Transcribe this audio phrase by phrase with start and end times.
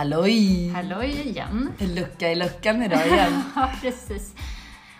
[0.00, 0.68] Halloj!
[0.74, 1.72] Halloj igen.
[1.78, 3.42] Lucka i luckan idag igen.
[3.56, 4.34] Ja, precis.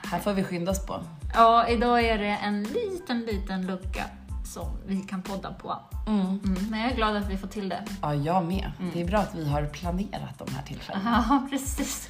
[0.04, 1.00] Här får vi skynda oss på.
[1.34, 4.04] Ja, idag är det en liten, liten lucka
[4.44, 5.76] som vi kan podda på.
[6.06, 6.20] Mm.
[6.20, 7.84] Mm, men jag är glad att vi får till det.
[8.02, 8.72] Ja, jag med.
[8.94, 11.24] Det är bra att vi har planerat de här tillfällena.
[11.28, 12.08] Ja, precis.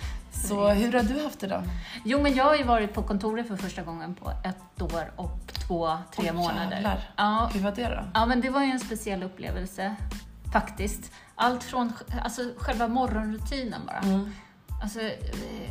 [0.48, 1.62] Så hur har du haft det då?
[2.04, 5.38] Jo, men jag har ju varit på kontoret för första gången på ett år och
[5.52, 6.72] två, tre Oj, månader.
[6.76, 7.10] jävlar.
[7.16, 8.04] Ja, Hur var det då?
[8.14, 9.96] ja, men det var ju en speciell upplevelse,
[10.52, 11.12] faktiskt.
[11.34, 13.98] Allt från alltså, själva morgonrutinen bara.
[13.98, 14.32] Mm.
[14.82, 15.10] Alltså, eh,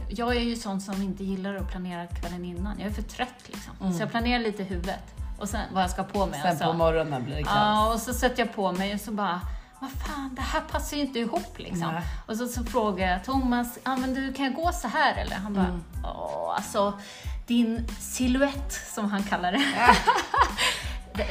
[0.10, 2.80] jag är ju sån som inte gillar att planera kvällen innan.
[2.80, 3.74] Jag är för trött liksom.
[3.82, 3.94] Mm.
[3.94, 5.04] Så jag planerar lite i huvudet.
[5.40, 6.40] Och sen vad jag ska på mig.
[6.42, 6.66] Sen alltså.
[6.66, 7.56] på morgonen blir det kaos.
[7.56, 9.42] Ja, och så sätter jag på mig och så bara,
[9.80, 11.92] vad fan, det här passar ju inte ihop liksom.
[11.94, 12.04] Nej.
[12.26, 15.36] Och så, så frågar jag Thomas, ah, men du, kan jag gå så här eller?
[15.36, 15.84] Han bara, Mm.
[16.04, 17.00] åh, alltså
[17.48, 19.62] din silhuett som han kallar det.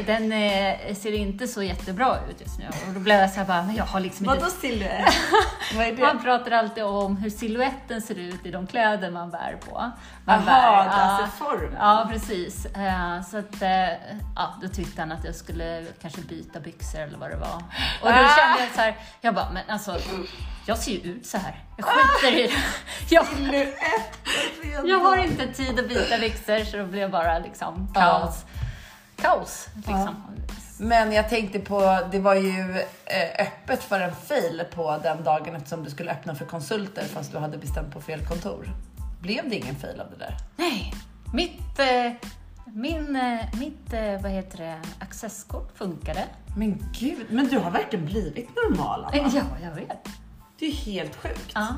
[0.07, 2.67] Den eh, ser inte så jättebra ut just nu.
[2.89, 5.15] Och då blev jag så här bara, men jag har liksom inte Vadå silhuett?
[5.77, 6.23] Vad är man det?
[6.23, 9.91] pratar alltid om hur siluetten ser ut i de kläder man bär på.
[10.25, 11.77] Man bär, det är alltså form.
[11.79, 12.67] Ja, precis.
[12.67, 13.89] Eh, Så att, eh,
[14.37, 17.57] ja, då tyckte han att jag skulle kanske byta byxor eller vad det var.
[18.03, 18.37] Och då Ah!
[18.37, 19.99] kände jag så här, jag bara, men alltså,
[20.67, 21.65] jag ser ju ut så här.
[21.77, 22.53] Jag skiter i det.
[23.15, 23.27] Jag,
[24.89, 28.45] jag har inte tid att byta byxor så då blev det bara liksom kaos.
[29.23, 30.15] Kaos, liksom.
[30.79, 35.55] Men jag tänkte på, det var ju eh, öppet för en fail på den dagen
[35.55, 38.71] eftersom du skulle öppna för konsulter fast du hade bestämt på fel kontor.
[39.21, 40.37] Blev det ingen fail av det där?
[40.57, 40.95] Nej,
[41.33, 42.29] mitt, eh,
[42.67, 46.25] min, eh, mitt vad heter det, accesskort funkade.
[46.57, 49.31] Men gud, men du har verkligen blivit normal Anna.
[49.35, 50.09] Ja, jag vet.
[50.59, 51.53] Det är helt sjukt.
[51.55, 51.69] Ja.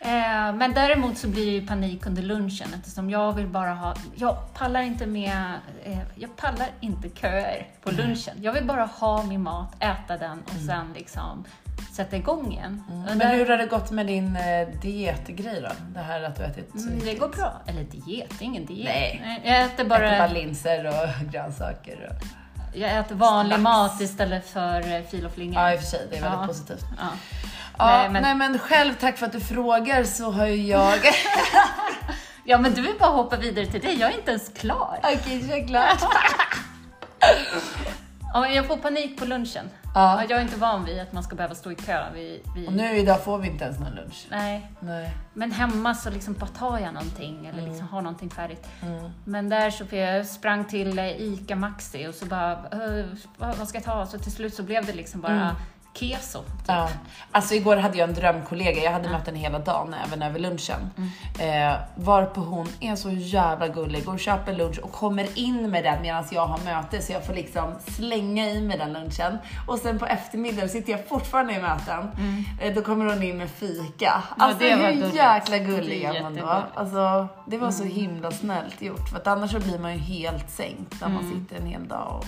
[0.00, 3.94] Eh, men däremot så blir det ju panik under lunchen eftersom jag vill bara ha,
[4.14, 5.52] jag pallar inte med,
[5.84, 8.34] eh, jag pallar inte köer på lunchen.
[8.42, 11.44] Jag vill bara ha min mat, äta den och sen liksom
[11.92, 12.82] sätta igång igen.
[12.88, 15.68] Och Men där- hur har det gått med din eh, dietgrej då?
[15.94, 17.52] Det här att du ätit så Mm, det går bra.
[17.66, 18.84] Eller diet, det är ingen diet.
[18.84, 19.40] Nej.
[19.44, 22.10] Jag äter bara, Äter bara linser och grönsaker.
[22.10, 22.26] Och...
[22.78, 23.62] jag äter vanlig Lax.
[23.62, 25.54] mat istället för eh, fil och flingor.
[25.62, 26.06] Ja, i och för sig.
[26.10, 26.46] Det är väldigt Ja.
[26.46, 26.84] positivt.
[26.98, 27.08] Ja.
[27.78, 28.58] Ja, Nej, nej, men- men...
[28.58, 30.98] själv, tack för att du frågar, så har ju jag...
[32.44, 33.92] ja, men du vill bara hoppa vidare till det.
[33.92, 34.98] Jag är inte ens klar.
[35.02, 36.02] Okej, kör klart.
[38.34, 39.70] Ja, men jag får panik på lunchen.
[39.94, 40.22] Ja.
[40.22, 42.04] Ja, Jag är inte van vid att man ska behöva stå i kö.
[42.14, 42.66] Vid, vid...
[42.66, 44.26] Och nu idag får vi inte ens någon lunch.
[44.30, 45.10] Nej, Nej.
[45.34, 48.66] men hemma så liksom bara tar jag någonting eller liksom har någonting färdigt.
[48.82, 49.10] Mm.
[49.24, 53.04] Men där så jag sprang till ICA Maxi och så bara, "Eh,
[53.36, 54.06] vad vad ska jag ta?
[54.06, 55.54] Så till slut så blev det liksom bara Mm.
[55.98, 56.38] Keso.
[56.42, 56.48] Typ.
[56.66, 56.88] Ja.
[57.32, 60.90] Alltså igår hade jag en drömkollega, jag hade mött henne hela dagen, även över lunchen.
[61.38, 66.02] Eh, varpå hon är så jävla gullig och köper lunch och kommer in med den
[66.02, 69.38] medan jag har möte så jag får liksom slänga i mig den lunchen.
[69.66, 72.10] Och sen på eftermiddagen sitter jag fortfarande i möten.
[72.60, 74.22] Eh, då kommer hon in med fika.
[74.36, 75.16] Alltså det var hur gulligt.
[75.16, 76.62] jäkla gullig är man då?
[76.74, 80.50] Alltså, det var så himla snällt gjort för att annars så blir man ju helt
[80.50, 82.16] sänkt när man sitter en hel dag.
[82.18, 82.26] Och...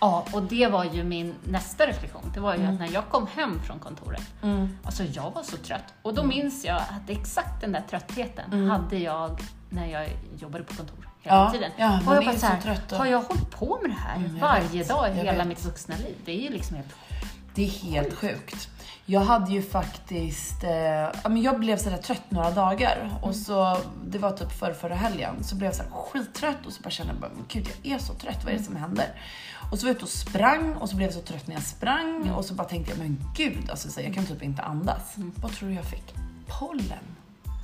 [0.00, 2.30] Ja, och det var ju min nästa reflektion.
[2.34, 2.74] Det var ju Mm.
[2.74, 4.22] att när jag kom hem från kontoret,
[4.84, 5.94] alltså jag var så trött.
[6.02, 9.40] Och då minns jag att exakt den där tröttheten hade jag
[9.70, 10.08] när jag
[10.38, 11.44] jobbade på kontor hela Mm.
[11.46, 11.70] Ja, tiden.
[11.76, 12.96] ja, och jag bara så här, så trött då.
[12.96, 15.46] har jag hållit på med det här Mm, varje vet, dag i hela vet.
[15.46, 16.16] mitt vuxna liv?
[16.24, 16.88] Det är ju liksom helt...
[17.54, 18.68] Det är helt sjukt.
[19.06, 24.30] Jag hade ju faktiskt, eh, jag blev sådär trött några dagar och så, det var
[24.30, 27.30] typ för förra helgen, så blev jag såhär skittrött och så bara kände jag bara,
[27.48, 29.06] gud jag är så trött, vad är det som händer?
[29.70, 31.62] Och så var jag ute och sprang och så blev jag så trött när jag
[31.62, 35.16] sprang och så bara tänkte jag, men gud alltså så jag kan typ inte andas.
[35.16, 36.14] Vad tror du jag fick?
[36.46, 37.19] Pollen.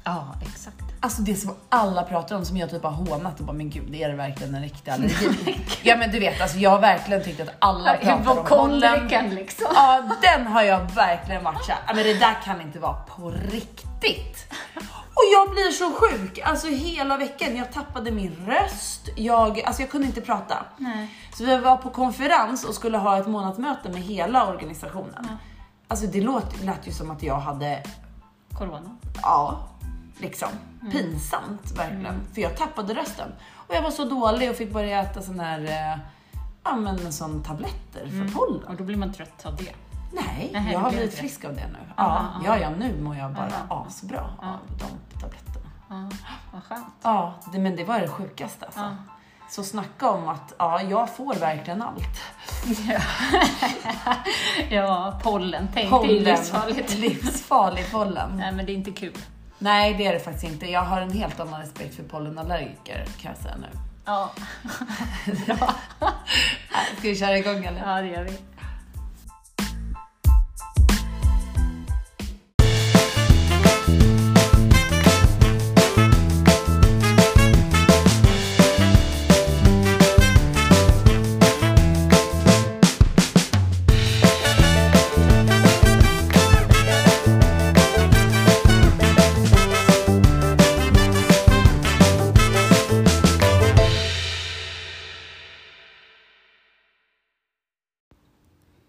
[0.06, 0.76] Ja, exakt.
[1.00, 3.94] Alltså det som alla pratar om som jag typ har hånat och bara, men gud
[3.94, 5.56] är det verkligen en riktig allergi?
[5.82, 8.20] ja men du vet, alltså jag har verkligen tyckt att alla pratar om.
[8.20, 9.66] Hypokondriken liksom.
[9.74, 13.30] Ja, den har jag verkligen varit såhär, "Ja, men det där kan inte vara på
[13.30, 14.52] riktigt.
[15.14, 17.56] Och jag blir så sjuk, alltså hela veckan.
[17.56, 20.66] Jag tappade min röst, jag, alltså jag kunde inte prata.
[20.76, 21.08] Nej.
[21.34, 25.28] Så vi var på konferens och skulle ha ett månadsmöte med hela organisationen.
[25.88, 27.82] Alltså det låt, lät ju som att jag hade,
[28.58, 28.96] Corona.
[29.22, 29.68] ja,
[30.18, 30.48] liksom
[30.92, 32.20] pinsamt verkligen.
[32.34, 33.32] För jag tappade rösten.
[33.54, 35.98] Och jag var så dålig och fick börja äta sån här, eh,
[36.64, 38.64] ja men sån tabletter för pollen.
[38.68, 39.72] Och då blir man trött av det.
[40.12, 41.16] Nej, Nej, jag har blivit det.
[41.16, 41.78] frisk av det nu.
[41.96, 43.86] Aha, ja, ja, ja, nu mår jag bara Aha.
[43.88, 45.66] asbra av de tabletterna.
[45.88, 46.10] Ja,
[46.52, 46.94] vad skönt.
[47.02, 48.80] Ja, det, men det var det sjukaste alltså.
[48.80, 48.96] Ja.
[49.50, 52.20] Så snacka om att ja, jag får verkligen allt.
[54.70, 55.68] Ja, pollen.
[55.74, 56.98] Tänk, det är livsfarligt.
[56.98, 58.30] Livsfarlig pollen.
[58.36, 59.16] Nej, men det är inte kul.
[59.58, 60.66] Nej, det är det faktiskt inte.
[60.70, 63.78] Jag har en helt annan respekt för pollenallergiker kan jag säga nu.
[64.04, 64.32] Ja,
[66.98, 67.80] Ska vi köra igång eller?
[67.86, 68.38] ja det gör vi.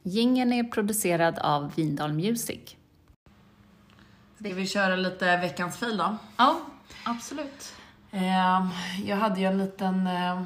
[0.07, 2.75] Gingen är producerad av Vindal Music.
[4.39, 6.17] Ska vi köra lite veckans fil då?
[6.37, 6.59] Ja,
[7.03, 7.73] absolut.
[8.11, 8.67] Eh,
[9.05, 10.41] jag hade ju en liten, eh,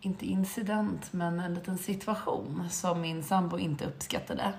[0.00, 4.52] inte incident, men en liten situation som min sambo inte uppskattade.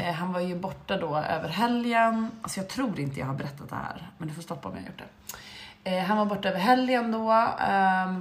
[0.00, 2.30] Eh, han var ju borta då över helgen.
[2.42, 4.82] Alltså jag tror inte jag har berättat det här, men du får stoppa om jag
[4.82, 5.02] har gjort
[5.84, 6.00] det.
[6.00, 7.18] Han var borta över helgen då,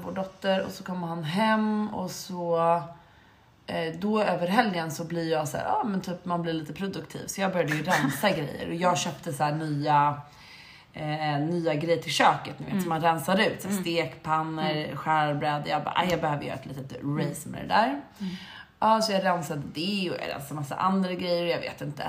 [0.04, 2.58] vår dotter, och så kommer han hem och så
[4.00, 7.28] då över helgen så blir jag så här, ja men typ man blir lite produktiv.
[7.28, 10.22] Så jag började ju rensa grejer och jag köpte så nya
[10.94, 13.62] eh, nya grejer till köket, ni vet, som man rensar ut.
[13.62, 14.98] Så här Stekpannor, mm.
[14.98, 15.68] skärbrädor.
[15.68, 18.02] Jag bara, "Aj, jag behöver göra ett litet race med det där.
[18.80, 22.04] Ja, så jag rensade det och jag rensade massa andra grejer jag vet inte.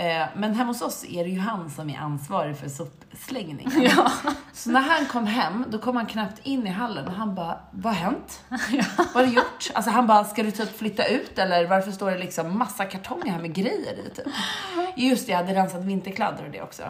[0.00, 3.72] Eh, men hemma hos oss är det ju han som är ansvarig för sopslängningen.
[3.96, 4.12] Ja.
[4.52, 7.60] Så när han kom hem, då kom han knappt in i hallen och han bara,
[7.70, 8.44] vad har hänt?
[8.96, 9.70] Vad har du gjort?
[9.74, 13.32] Alltså han bara, ska du typ flytta ut eller varför står det liksom massa kartonger
[13.32, 14.26] här med grejer i typ?
[14.96, 16.82] Just det, jag hade rensat vinterkläder och det också.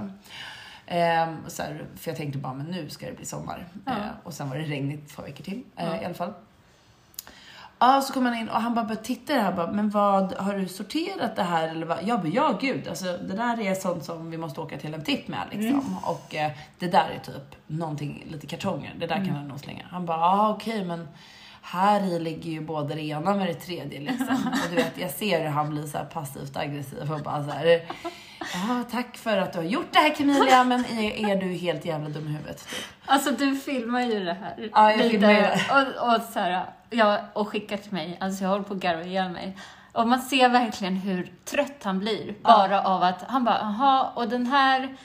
[0.87, 3.67] Ehm, så här, för jag tänkte bara, men nu ska det bli sommar.
[3.85, 3.93] Ja.
[3.93, 6.33] Ehm, och sen var det regnigt två veckor till eh, i alla fall.
[7.81, 10.33] Ja, så kom han in och han bara började titta det här bara, men vad,
[10.33, 11.99] har du sorterat det här eller vad?
[12.05, 15.05] Jag bara, ja gud, alltså det där är sånt som vi måste åka till en
[15.05, 15.97] tipp med liksom.
[16.03, 19.85] Och eh, det där är typ någonting, lite kartonger, det där kan han nog slänga.
[19.91, 21.09] Han bara, ja okej men
[21.63, 24.53] här i ligger ju både det ena med det tredje liksom.
[24.53, 27.51] Och du vet, jag ser hur han blir så här passivt aggressiv och bara så
[27.51, 27.83] här.
[28.41, 31.85] Ja, tack för att du har gjort det här Camilla, men är, är du helt
[31.85, 32.69] jävla dum i huvudet?
[32.69, 32.85] Typ.
[33.07, 34.71] Alltså du filmar ju det här.
[34.75, 35.61] Ja, jag filmar ju det.
[35.71, 38.17] Och, och, så här, ja, och skickar till mig.
[38.21, 39.57] Alltså jag håller på att garva ihjäl mig.
[39.93, 42.35] Och man ser verkligen hur trött han blir.
[42.43, 44.97] Bara av att han bara, jaha, och den här,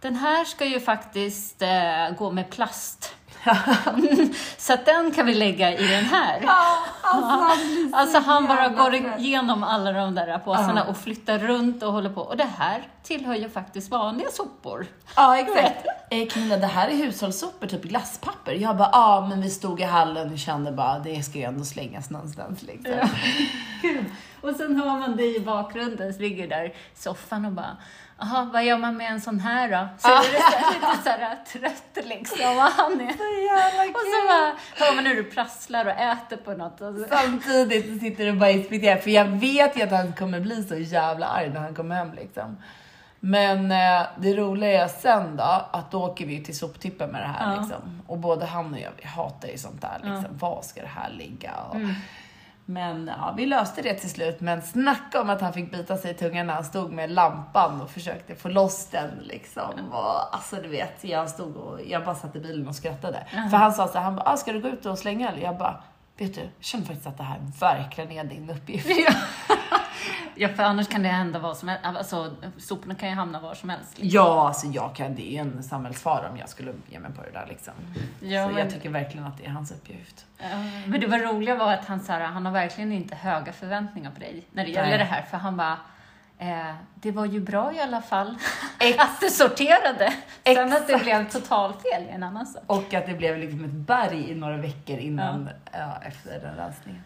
[0.00, 3.14] den här ska ju faktiskt eh, gå med plast.
[4.58, 6.40] så att den kan vi lägga i den här.
[7.02, 10.90] alltså, han blir så Alltså han bara går igenom alla de där påsarna Ja.
[10.90, 12.20] och flyttar runt och håller på.
[12.20, 14.86] Och det här tillhör ju faktiskt vanliga sopor.
[15.16, 15.86] Ja, exakt.
[16.10, 18.52] Eh, Camilla, det här är hushållssopor, typ glasspapper.
[18.52, 21.64] Jag bara, ja, men vi stod i hallen och kände bara, det ska ju ändå
[21.64, 22.92] slängas någonstans liksom.
[23.82, 24.04] Gud.
[24.40, 27.76] Och sen hör man dig i bakgrunden, så ligger där i soffan och bara
[28.22, 29.88] Jaha, vad gör man med en sån här då?
[29.98, 33.12] Så är det så lite såhär trött liksom, och han är...
[33.12, 36.80] Så jävla Och så bara hör man hur du prasslar och äter på något.
[36.80, 40.40] Och så, Samtidigt så sitter du bara inspekterar, för jag vet ju att han kommer
[40.40, 42.56] bli så jävla arg när han kommer hem liksom.
[43.20, 47.20] Men eh, det roliga är sen då, att då åker vi ju till soptippen med
[47.22, 47.60] det här Ja.
[47.60, 48.02] liksom.
[48.06, 50.38] Och både han och jag, vi hatar ju sånt där liksom.
[50.38, 51.52] Var ska det här ligga?
[51.68, 51.94] Och, Mm.
[52.70, 54.40] Men ja, vi löste det till slut.
[54.40, 57.80] Men snacka om att han fick bita sig i tungan när han stod med lampan
[57.80, 59.90] och försökte få loss den liksom.
[59.92, 63.26] Och, alltså du vet, jag stod och jag bara satt i bilen och skrattade.
[63.50, 65.42] För han sa så här, han bara, ah, ska du gå ut och slänga eller?
[65.42, 65.82] Jag bara,
[66.20, 68.88] vet du, jag känner faktiskt att det här verkligen är din uppgift.
[70.34, 71.84] ja, för annars kan det hända vad som helst.
[71.84, 73.96] Alltså, soporna kan ju hamna var som helst.
[73.96, 77.30] Ja, alltså jag kan, det är en samhällsfara om jag skulle ge mig på det
[77.30, 77.74] där liksom.
[78.20, 80.26] Ja, så men- jag tycker verkligen att det är hans uppgift.
[80.38, 80.46] Ja,
[80.86, 84.10] Men det var roliga var att han, så här, han har verkligen inte höga förväntningar
[84.10, 84.98] på dig när det gäller Nej.
[84.98, 85.22] det här.
[85.22, 85.76] För han bara,
[86.40, 88.38] eh, det var ju bra i alla fall
[88.98, 90.12] att du sorterade.
[90.44, 91.04] Sen att det Exakt.
[91.04, 92.62] blev totalfel är en annan sak.
[92.66, 95.96] Och att det blev liksom ett berg i några veckor innan, ja.
[96.02, 97.02] efter den rensningen.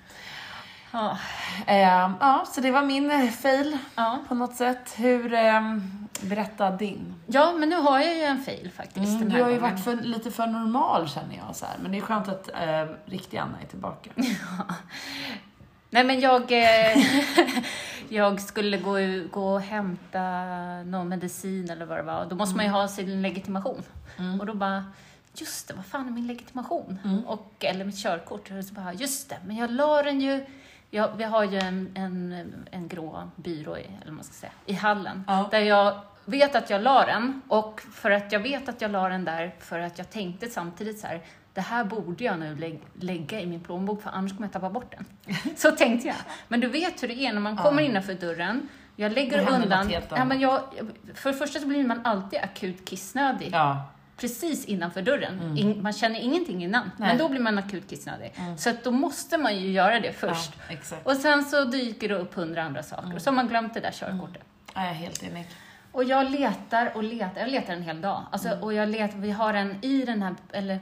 [0.92, 1.18] Ja.
[1.66, 1.78] Eh,
[2.20, 4.18] ja, så det var min eh, fail Ja.
[4.28, 4.94] på något sätt.
[4.96, 7.14] Hur, ehm, berätta din.
[7.26, 9.56] ja, men nu har jag ju en fail faktiskt Mm, den du här har ju
[9.60, 9.72] gången.
[9.74, 11.74] varit för, lite för normal känner jag så här.
[11.82, 14.10] Men det är skönt att eh, riktiga Anna är tillbaka.
[15.94, 17.04] Nej men jag, eh,
[18.08, 18.96] jag skulle gå,
[19.30, 20.22] gå och hämta
[20.82, 22.26] någon medicin eller vad det var.
[22.26, 23.82] Då måste man ju ha sin legitimation.
[24.40, 24.84] Och då bara,
[25.34, 26.98] just det, vad fan är min legitimation?
[27.26, 28.50] Och, eller mitt körkort.
[28.58, 30.46] Och så bara, just det, men jag la den ju
[30.90, 34.72] jag, vi har ju en, en, en grå byrå, i, eller man ska säga, i
[34.72, 35.24] hallen.
[35.26, 35.48] Ja.
[35.50, 37.42] Där jag vet att jag la den.
[37.48, 40.98] Och för att jag vet att jag la den där, för att jag tänkte samtidigt
[40.98, 41.20] så här,
[41.54, 44.70] det här borde jag nu lä- lägga i min plånbok för annars kommer jag tappa
[44.70, 45.36] bort den.
[45.56, 46.16] Så tänkte jag.
[46.48, 48.68] Men du vet hur det är när man kommer innanför dörren.
[48.96, 49.90] Jag lägger undan.
[50.10, 50.60] Ja, men jag,
[51.14, 53.82] för det första så blir man alltid akut kissnödig Ja.
[54.16, 55.58] precis innanför dörren.
[55.58, 56.92] In, man känner ingenting innan, Mm.
[56.96, 57.08] Nej.
[57.08, 58.32] men då blir man akut kissnödig.
[58.56, 60.52] Så att då måste man ju göra det först.
[60.68, 60.96] ja.
[61.04, 63.06] Och sen så dyker det upp hundra andra saker.
[63.06, 63.20] Mm.
[63.20, 64.42] Så har man glömt det där körkortet.
[64.74, 65.46] Ja, jag är helt enig.
[65.92, 68.22] Och jag letar och letar, jag letar en hel dag.
[68.30, 68.62] Alltså, Mm.
[68.62, 70.80] Och jag letar, vi har en i den här, eller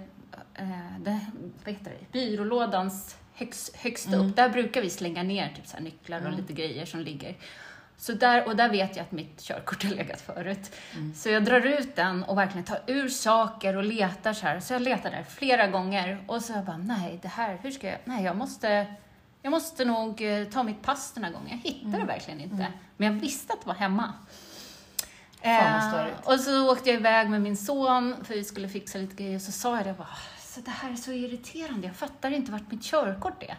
[0.55, 0.69] eh,
[1.01, 1.21] det,
[1.65, 4.21] vad heter det, byrålådans högst, högst Mm.
[4.21, 4.37] upp.
[4.37, 7.35] Där brukar vi slänga ner typ så nycklar och lite grejer som ligger.
[7.97, 10.73] Så där, och där vet jag att mitt körkort har legat förut.
[10.95, 11.15] Mm.
[11.15, 14.61] Så jag drar ut den och verkligen tar ur saker och letar så här.
[14.61, 17.87] Så jag letar där flera gånger och så jag bara, nej, det här, hur ska
[17.87, 18.87] jag, nej, jag måste,
[19.43, 21.49] jag måste nog eh, ta mitt pass den här gången.
[21.63, 22.67] Jag hittade det verkligen inte.
[22.97, 24.13] Men jag visste att det var hemma.
[25.43, 29.15] Fan, Eh, och så åkte jag iväg med min son för vi skulle fixa lite
[29.23, 29.37] grejer.
[29.37, 30.09] Och så sa jag det bara,
[30.55, 31.87] så det här är så irriterande.
[31.87, 33.57] Jag fattar inte vart mitt körkort är.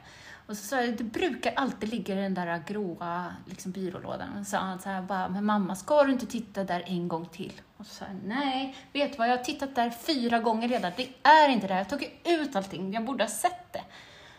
[0.48, 4.30] Och så sa jag, det brukar alltid ligga i den där gråa liksom, byrålådan.
[4.38, 7.08] Och så sa han så här, bara, men mamma, ska du inte titta där en
[7.08, 7.62] gång till?
[7.78, 10.92] Och så sa jag, nej, vet du vad, jag har tittat där fyra gånger redan.
[10.98, 11.78] Det är inte där.
[11.78, 12.94] Jag tog ut allting.
[12.94, 13.84] Jag borde ha sett det.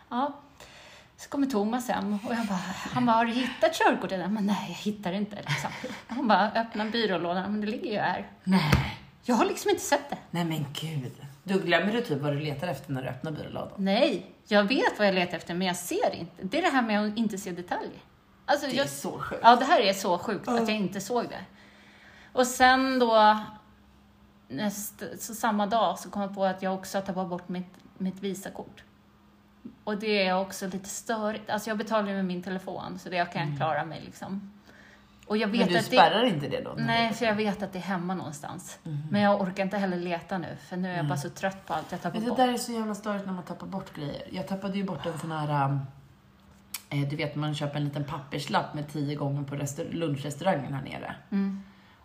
[0.08, 0.40] Ja.
[1.16, 2.60] Så kommer Thomas hem och jag bara,
[2.92, 4.20] han bara, har du hittat körkortet?
[4.20, 5.36] Jag bara, nej, jag hittar det inte.
[5.36, 5.70] Liksom.
[6.08, 8.28] Han bara, öppna byrålådan, men det ligger ju här.
[8.44, 8.98] Nej.
[9.22, 10.18] Jag har liksom inte sett det.
[10.30, 11.12] Nej men gud.
[11.44, 13.72] Du glömmer du typ vad du letar efter när du öppnar byrålådan?
[13.76, 16.42] Nej, jag vet vad jag letar efter, men jag ser inte.
[16.42, 18.02] Det är det här med att inte se detaljer.
[18.46, 19.40] Alltså, Det är jag, så sjukt.
[19.44, 21.40] ja, det här är så sjukt att jag inte såg det.
[22.32, 23.38] Och sen då,
[24.48, 27.74] näst, så samma dag, så kom jag på att jag också har tappat bort mitt,
[27.98, 28.84] mitt Visakort.
[29.84, 31.50] Och det är också lite störigt.
[31.50, 34.50] Alltså jag betalar ju med min telefon, så det jag kan klara mig liksom.
[35.26, 36.74] Och jag vet Men du att det, spärrar inte det då?
[36.76, 38.78] Nej, för jag vet att det är hemma någonstans.
[38.82, 39.02] Mhm.
[39.10, 41.72] Men jag orkar inte heller leta nu, för nu är jag bara så trött på
[41.74, 42.36] allt jag tappar Men det bort.
[42.38, 44.22] där är så jävla störigt när man tappar bort grejer.
[44.30, 45.78] Jag tappade ju bort en sån här...
[46.90, 50.82] Eh, du vet, man köper en liten papperslapp med tio gånger på restaur- lunchrestaurangen här
[50.82, 51.14] nere.
[51.30, 51.62] Mm.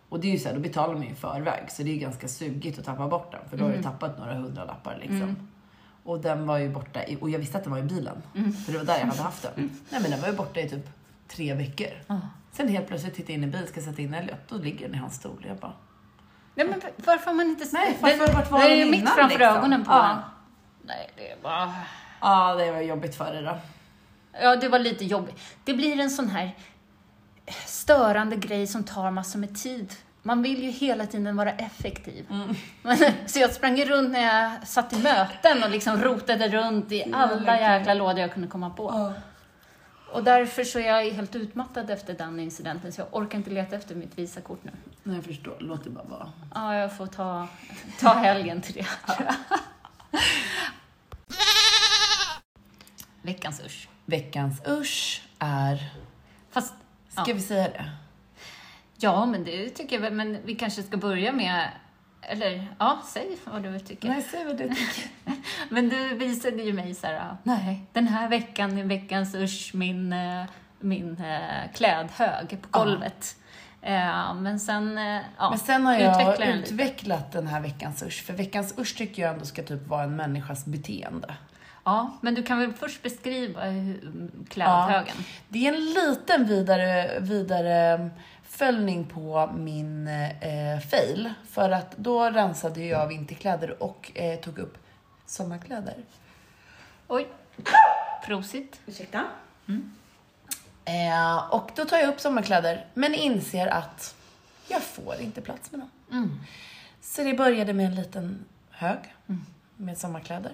[0.08, 1.92] Och det är ju så här, då betalar man ju i förväg, så det är
[1.94, 5.22] ju ganska sugigt att tappa bort den, för då har du tappat några hundralappar liksom.
[5.22, 5.48] Mm.
[6.04, 8.52] Och den var ju borta, i, och jag visste att den var i bilen, Mm.
[8.52, 9.70] för det var där jag hade haft den.
[9.90, 10.88] Nej men den var ju borta i typ
[11.32, 12.02] tre veckor.
[12.06, 12.20] Ja.
[12.52, 14.86] Sen helt plötsligt tittar jag in i en bil, ska sätta in Elliot, då ligger
[14.86, 15.44] den i hans stol.
[15.48, 15.72] Jag bara,
[16.54, 18.90] Nej, men varför har man inte Nej, det, varför- vart var det är den ju
[18.90, 19.56] mitt framför liksom?
[19.56, 20.10] ögonen på Ja.
[20.10, 20.18] en.
[20.84, 21.72] Nej, det är bara...
[22.20, 23.58] ja det var jobbigt för dig då.
[24.42, 25.36] Ja, det var lite jobbigt.
[25.64, 26.56] Det blir en sån här
[27.66, 29.94] störande grej som tar massor med tid.
[30.22, 32.26] Man vill ju hela tiden vara effektiv.
[32.30, 32.54] Mm.
[33.26, 37.60] Så jag sprang runt när jag satt i möten och liksom rotade runt i alla
[37.60, 39.12] jäkla lådor jag kunde komma på.
[40.12, 43.76] Och därför så är jag helt utmattad efter den incidenten, så jag orkar inte leta
[43.76, 44.70] efter mitt Visakort nu.
[45.02, 45.56] Nej, jag förstår.
[45.60, 46.32] Låt det bara vara.
[46.54, 47.48] Ja, jag får ta,
[48.00, 48.86] ta helgen till det.
[49.06, 49.34] jag.
[53.22, 53.88] Veckans usch.
[54.04, 55.90] Veckans usch är...
[56.50, 56.74] Fast,
[57.08, 57.34] Ska Ja.
[57.34, 57.90] vi säga det?
[58.96, 60.12] ja, men det tycker jag väl.
[60.12, 61.70] Men vi kanske ska börja med,
[62.22, 64.08] eller ja, säg vad du tycker.
[64.08, 65.04] Nej, säg vad du tycker.
[65.68, 70.12] Men du visade ju mig så här, nej, den här veckan är veckans usch min,
[70.12, 70.44] eh,
[70.80, 72.78] min eh, klädhög på Ja.
[72.84, 73.36] golvet.
[73.82, 74.96] Eh, Men sen,
[75.38, 78.22] ja, Men sen har jag utvecklat den här veckans usch.
[78.26, 81.34] För veckans usch tycker jag ändå ska typ vara en människas beteende.
[81.84, 85.16] Ja, men du kan väl först beskriva hur- klädhögen?
[85.48, 88.10] Det är en liten vidare, vidare
[88.44, 91.32] följning på min eh, fail.
[91.50, 94.78] För att då rensade jag vinterkläder och eh, tog upp
[95.26, 95.94] sommarkläder.
[97.08, 97.26] Oj,
[98.24, 98.80] prosit.
[98.86, 99.24] Ursäkta?
[100.84, 104.14] Eh, och då tar jag upp sommarkläder, men inser att
[104.68, 105.90] jag får inte plats med dem.
[106.12, 106.40] Mm.
[107.00, 108.98] Så det började med en liten hög
[109.76, 110.52] med sommarkläder.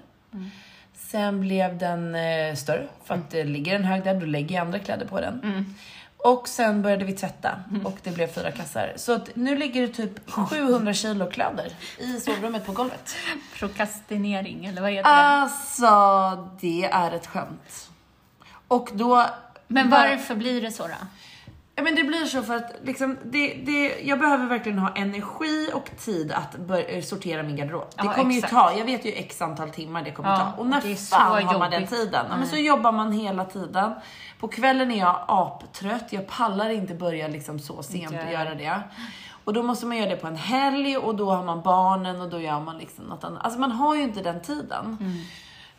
[0.98, 4.62] Sen blev den eh, större, för att det ligger en hög där, då lägger jag
[4.66, 5.40] andra kläder på den.
[5.44, 5.74] Mm.
[6.16, 7.50] Och sen började vi tvätta
[7.84, 8.92] och det blev fyra kassar.
[8.96, 13.16] Så att nu ligger det typ 700 kilo kläder i sovrummet på golvet.
[13.58, 15.14] Prokrastinering, eller vad heter Ah.
[15.14, 15.42] det?
[15.42, 17.90] Alltså, det är ett skämt.
[18.68, 19.26] Och då...
[19.68, 20.94] Men varför blir det så då?
[21.78, 25.70] Ja men det blir så för att liksom, det, det, jag behöver verkligen ha energi
[25.74, 27.88] och tid att bör, sortera min garderob.
[27.96, 28.52] Det Ja, kommer exakt.
[28.52, 30.60] ju ta, jag vet ju x antal timmar det kommer Ja, ta.
[30.60, 32.26] Och när det fan har man den tiden?
[32.30, 33.92] Ja, men så jobbar man hela tiden.
[34.40, 38.80] På kvällen är jag aptrött, jag pallar inte börja liksom så sent och göra det.
[39.44, 42.28] Och då måste man göra det på en helg och då har man barnen och
[42.28, 43.44] då gör man liksom något annat.
[43.44, 44.98] Alltså man har ju inte den tiden.
[45.00, 45.12] Mm.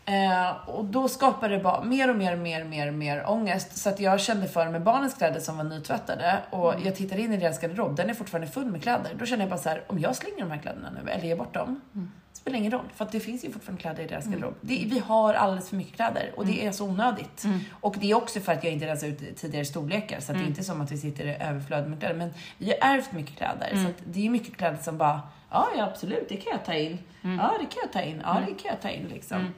[0.09, 3.29] Eh, och då skapar det bara mer och mer och mer och mer, och mer
[3.29, 3.77] ångest.
[3.77, 6.85] Så att jag kände för med barnens kläder som var nytvättade och Mm.
[6.85, 9.11] jag tittar in i deras garderob, den är fortfarande full med kläder.
[9.19, 11.35] Då känner jag bara så här, om jag slänger de här kläderna nu eller ger
[11.35, 12.11] bort dem, Mm.
[12.33, 12.85] spelar ingen roll.
[12.95, 14.53] För att det finns ju fortfarande kläder i deras garderob.
[14.61, 16.55] Det, vi har alldeles för mycket kläder och Mm.
[16.55, 17.43] det är så onödigt.
[17.71, 20.19] Och det är också för att jag inte rensar ut tidigare storlekar.
[20.19, 22.15] Så att det är inte som att vi sitter i överflöd med kläder.
[22.15, 23.69] Men vi har ärvt mycket kläder.
[23.83, 25.21] Så att det är mycket kläder som bara,
[25.51, 26.97] ja, ja absolut, det kan jag ta in.
[27.21, 28.21] Ja, det kan jag ta in.
[28.25, 29.53] Ja, det kan jag ta in liksom.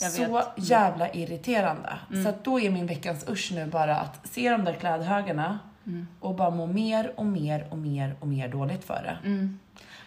[0.00, 0.28] Jag Så vet.
[0.30, 0.42] Mm.
[0.56, 1.98] jävla irriterande.
[2.22, 6.06] Så att då är min veckans usch nu bara att se de där klädhögarna Mm.
[6.20, 9.28] och bara må mer och mer och mer och mer dåligt för det.
[9.28, 9.58] Mm.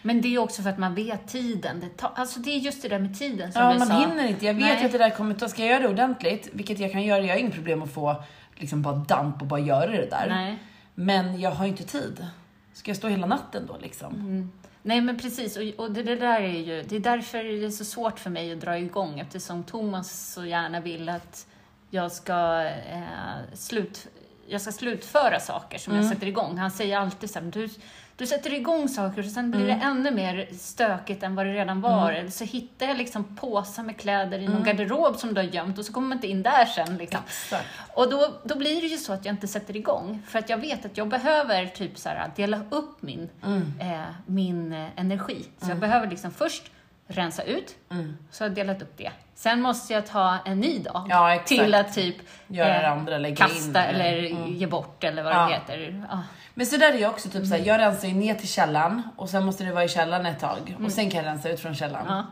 [0.02, 1.80] Men det är också för att man vet tiden.
[1.80, 3.98] Det, tar, alltså det är just det där med tiden som Ja, du man sa.
[4.00, 4.46] hinner inte.
[4.46, 4.84] Jag vet Nej.
[4.86, 7.34] att det där kommer ta, ska jag göra det ordentligt, vilket jag kan göra, jag
[7.34, 8.22] har inget problem att få
[8.54, 10.26] liksom bara damp och bara göra det där.
[10.28, 10.58] Nej.
[10.94, 12.26] Men jag har ju inte tid.
[12.72, 14.14] Ska jag stå hela natten då liksom?
[14.14, 14.50] Mm.
[14.82, 17.70] Nej men precis, och, och det, det där är ju, det är därför det är
[17.70, 21.46] så svårt för mig att dra igång eftersom Thomas så gärna vill att
[21.90, 24.08] jag ska, eh, slut,
[24.50, 26.04] jag ska slutföra saker som Mm.
[26.04, 26.58] jag sätter igång.
[26.58, 27.68] Han säger alltid så här, du,
[28.16, 29.78] du sätter igång saker och sen blir Mm.
[29.78, 32.12] det ännu mer stökigt än vad det redan var.
[32.12, 35.78] Eller så hittar jag liksom påsar med kläder i någon garderob som du har gömt
[35.78, 36.96] och så kommer man inte in där sen.
[36.96, 37.20] Liksom.
[37.26, 37.66] Exakt.
[37.94, 40.22] Och då, då blir det ju så att jag inte sätter igång.
[40.28, 43.72] För att jag vet att jag behöver typ så här, dela upp min, Mm.
[43.80, 45.44] eh, min eh, energi.
[45.62, 46.62] Så jag behöver liksom först
[47.10, 48.16] rensa ut, Mm.
[48.30, 49.10] så har jag delat upp det.
[49.34, 52.16] Sen måste jag ta en ny dag Ja, till att typ
[52.48, 53.78] Göra det andra, in kasta det.
[53.80, 54.52] eller Mm.
[54.54, 55.38] ge bort eller vad Ja.
[55.46, 56.06] det heter.
[56.10, 56.18] Ja.
[56.54, 57.46] Men så där är jag också, typ Mm.
[57.48, 60.40] såhär, jag rensar ju ner till källan och sen måste det vara i källaren ett
[60.40, 62.06] tag och sen kan jag rensa ut från källaren.
[62.06, 62.16] Mm.
[62.18, 62.24] Ja.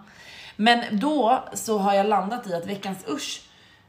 [0.57, 3.43] Men då så har jag landat i att veckans usch,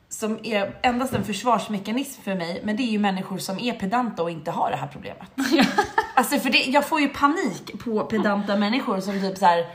[0.10, 4.24] som är endast en försvarsmekanism för mig, men det är ju människor som är pedanta
[4.24, 5.28] och inte har det här problemet.
[6.16, 9.66] alltså för det, jag får ju panik på pedanta människor som typ så här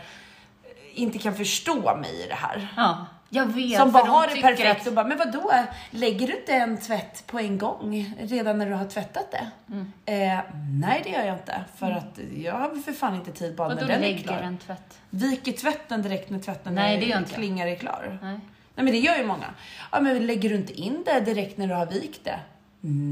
[0.95, 2.69] inte kan förstå mig i det här.
[2.77, 3.79] ja, jag vet.
[3.79, 5.53] Som bara har det perfekt att- och bara, men vadå?
[5.91, 9.47] Lägger du inte en tvätt på en gång redan när du har tvättat det?
[9.73, 9.93] Mm.
[10.07, 10.41] Eh,
[10.81, 11.61] nej, det gör jag inte.
[11.77, 14.37] För att jag har för fan inte tid bara när då den är lägger klar.
[14.41, 14.99] en tvätt.
[15.11, 18.19] Viker tvätten direkt när tvätten Nej, är, det gör inte klingar är klar.
[18.23, 18.33] Nej.
[18.77, 19.47] Nej men det gör ju många.
[19.93, 22.39] Ja men lägger du inte in det direkt när du har vikt det?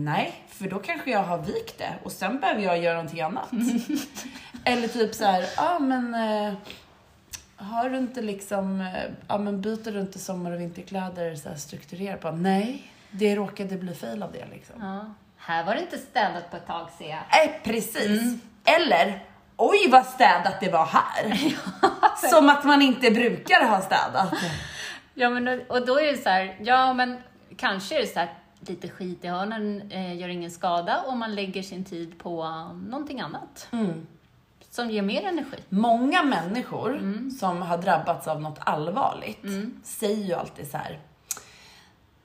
[0.05, 3.49] Nej, för då kanske jag har vikt det och sen behöver jag göra någonting annat.
[4.65, 6.55] Eller typ så här, ja men eh,
[7.63, 12.21] har du inte liksom, eh, ja men byter du inte sommar och vinterkläder så strukturerat
[12.21, 12.31] på?
[12.31, 14.75] Nej, det råkade bli fel av det liksom.
[14.81, 15.15] Ja.
[15.37, 17.23] Här var det inte städat på ett tag ser jag.
[17.31, 18.43] Nej, precis.
[18.65, 19.25] Eller,
[19.57, 21.55] oj vad städat det var här.
[22.31, 24.35] Som att man inte brukar ha städat.
[25.15, 27.23] Ja, men, och då är det så här, ja men
[27.57, 28.29] kanske är det så här,
[28.61, 32.81] lite skit i hörnen eh, gör ingen skada om man lägger sin tid på um,
[32.81, 34.07] någonting annat Mm.
[34.73, 35.57] Som ger mer energi.
[35.69, 37.01] Många människor
[37.39, 39.45] som har drabbats av något allvarligt
[39.85, 41.01] säger ju alltid så här.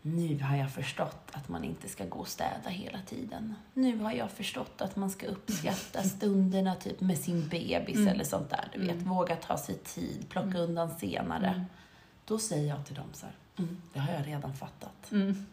[0.02, 3.56] Nu har jag förstått att man inte ska gå och städa hela tiden.
[3.74, 8.50] Nu har jag förstått att man ska uppskatta stunderna typ med sin bebis eller sånt
[8.50, 8.70] där.
[8.74, 11.66] Du vet, våga ta sig tid, plocka undan senare.
[12.26, 13.36] Då säger jag till dem så här.
[13.58, 15.12] Mm, det har jag redan fattat.
[15.12, 15.46] Mm.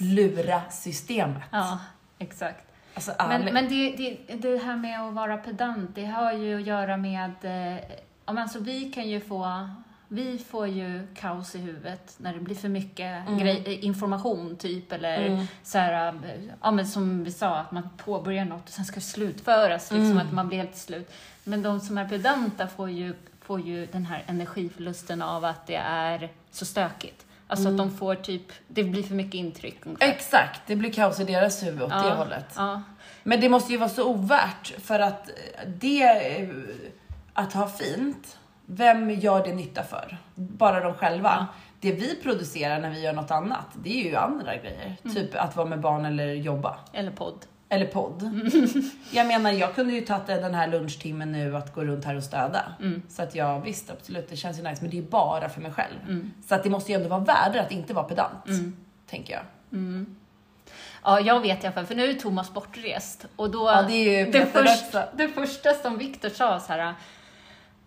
[0.00, 1.42] Lura systemet.
[1.50, 1.78] Ja,
[2.18, 2.67] exakt.
[2.98, 3.54] Alltså, Men, ärligt.
[3.54, 3.90] men det,
[4.26, 7.30] det, det här med att vara pedant, det har ju att göra med...
[7.42, 7.82] Eh,
[8.26, 9.68] men alltså, vi kan ju få...
[10.10, 13.38] Vi får ju kaos i huvudet när det blir för mycket Mm.
[13.38, 14.92] grej, eh, information, typ.
[14.92, 15.46] Eller Mm.
[15.62, 18.94] så här, eh, ja, men som vi sa, att man påbörjar något och sen ska
[18.94, 19.90] det slutföras.
[19.90, 20.26] Liksom, Mm.
[20.26, 21.12] Att man blir helt slut.
[21.44, 25.76] Men de som är pedanta får ju, får ju den här energiförlusten av att det
[25.76, 27.26] är så stökigt.
[27.50, 27.80] Alltså Mm.
[27.80, 28.52] att de får typ...
[28.68, 29.86] Det blir för mycket intryck.
[29.86, 30.06] ungefär.
[30.08, 32.46] Exakt, det blir kaos i deras huvud åt det hållet.
[32.56, 32.82] Ja.
[33.22, 35.30] Men det måste ju vara så ovärt för att
[35.66, 36.02] det,
[36.40, 36.48] eh,
[37.32, 40.18] att ha fint, vem gör det nytta för?
[40.34, 41.46] Bara de själva.
[41.80, 44.96] Det vi producerar när vi gör något annat, det är ju andra grejer.
[45.14, 46.76] Typ att vara med barn eller jobba.
[46.92, 47.44] Eller podd.
[47.68, 48.22] Eller podd.
[49.12, 52.22] Jag menar, jag kunde ju tagit den här lunchtimmen nu att gå runt här och
[52.22, 52.62] städa.
[53.08, 54.82] Så att jag visst, absolut, det känns ju nice.
[54.82, 56.30] Men det är bara för mig själv.
[56.48, 58.44] Så att det måste ju ändå vara värde att inte vara pedant.
[59.10, 59.42] Tänker jag.
[61.04, 63.26] Ja, jag vet i alla fall, för nu är Thomas bortrest.
[63.36, 66.94] Och då, Ja, det är ju det, först, det första som Viktor sa så här,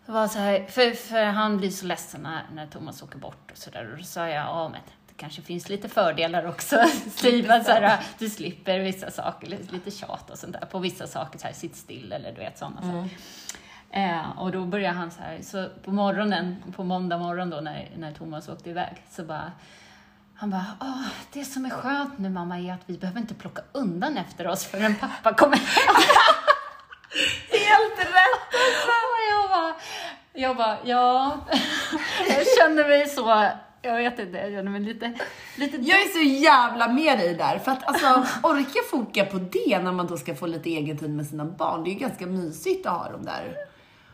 [0.06, 3.58] var så här för, för han blir så ledsen när, när Thomas åker bort och
[3.58, 3.92] sådär.
[3.92, 4.82] Och då sa jag, ja men
[5.22, 6.76] kanske finns lite fördelar också.
[7.16, 11.40] Skriva så här, du slipper vissa saker, lite tjat och sånt där på vissa saker,
[11.40, 13.04] så här, sitt still eller du vet sådana Mm.
[13.04, 13.18] saker.
[13.94, 17.90] Eh, och då började han så här, så på morgonen, på måndag morgon då när,
[17.98, 19.52] när Thomas åkte iväg, så bara
[20.36, 23.62] han bara, Åh, det som är skönt nu mamma är att vi behöver inte plocka
[23.72, 25.96] undan efter oss förrän pappa kommer hem.
[27.50, 28.54] Helt rätt!
[28.88, 29.74] Och jag bara,
[30.34, 31.38] jag bara, ja,
[32.30, 33.48] jag känner mig så,
[33.82, 35.14] jag vet inte, jag känner mig lite,
[35.58, 37.60] lite Jag är så jävla med dig där.
[37.60, 41.10] För att alltså, orka foka på det när man då ska få lite egen tid
[41.10, 41.84] med sina barn.
[41.84, 43.56] Det är ju ganska mysigt att ha dem där.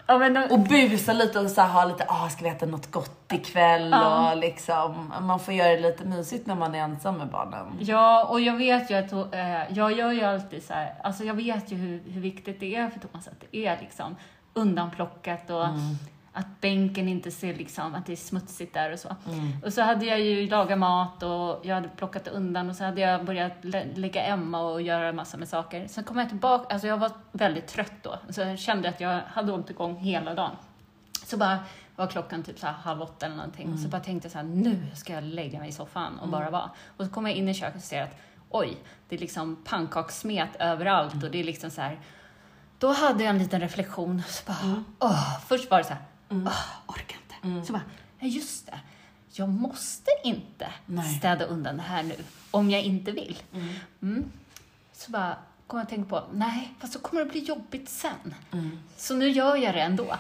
[0.08, 2.92] ja, men, Och busa lite och så här, ha lite, ah, ska vi äta något
[2.92, 3.90] gott ikväll?
[3.92, 4.32] Ja.
[4.32, 7.78] Och liksom, man får göra det lite mysigt när man är ensam med barnen.
[7.80, 11.34] Ja, och jag vet ju att eh, jag gör ju alltid så här, alltså jag
[11.34, 14.16] vet ju hur, hur viktigt det är för Thomas att det är liksom
[14.54, 15.66] undanplockat och
[16.38, 19.16] att bänken inte ser liksom att det är smutsigt där och så.
[19.66, 23.02] Och så hade jag ju lagat mat och jag hade plockat undan och så hade
[23.02, 25.88] jag börjat lä- lägga Emma och göra massor med saker.
[25.88, 29.22] Sen kom jag tillbaka, alltså jag var väldigt trött då, så jag kände att jag
[29.28, 30.52] hade ont igång hela dagen.
[31.26, 31.60] Så bara
[31.96, 33.78] var klockan typ så halv åtta eller någonting.
[33.78, 36.50] Så bara tänkte jag så här, nu ska jag lägga mig i soffan och bara
[36.50, 36.70] vara.
[36.98, 38.18] Och så kom jag in i köket och ser att
[38.50, 38.78] oj,
[39.10, 42.00] det är liksom pannkakssmet överallt och det är liksom så här.
[42.80, 44.24] Då hade jag en liten reflektion.
[44.28, 47.68] Så bara, åh, först var det så här, åh, orkar inte.
[47.68, 47.82] Så bara,
[48.20, 48.80] ja just det.
[49.32, 51.18] jag måste inte Nej.
[51.18, 52.16] städa undan det här nu,
[52.52, 53.38] om jag inte vill.
[54.02, 54.32] Mm.
[54.94, 55.36] Så bara
[55.68, 58.36] kom jag att tänka på, nej, fast så kommer det bli jobbigt sen.
[58.52, 58.80] Mm.
[58.98, 60.04] Så nu gör jag det ändå.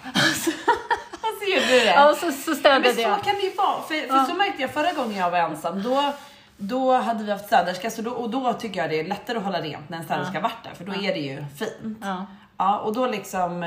[1.21, 1.85] Alltså gjorde du det?
[1.85, 3.23] Ja, och så, så städade Men så jag.
[3.23, 3.81] kan det ju vara.
[3.81, 5.83] För, för så märkte jag förra gången jag var ensam.
[5.83, 6.13] Då,
[6.57, 9.43] då hade vi haft städerska så då, och då tycker jag det är lättare att
[9.43, 10.41] hålla rent när en städerska Ja.
[10.41, 11.97] varit där för då är det ju fint.
[12.01, 12.25] Ja.
[12.57, 13.63] Ja, och då liksom